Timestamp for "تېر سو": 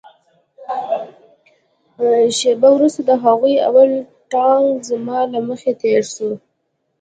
5.81-6.29